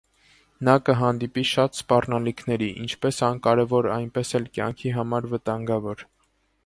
[0.67, 6.05] Նա կհանդիպի շատ սպառնալիքների, ինչպես անկարևոր, այնպես էլ կյանքի համար վտանգավոր։